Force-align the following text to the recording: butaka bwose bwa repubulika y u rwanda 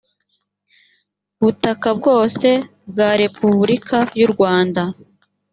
butaka 1.41 1.87
bwose 1.97 2.47
bwa 2.89 3.09
repubulika 3.21 3.97
y 4.19 4.21
u 4.27 4.29
rwanda 4.33 4.81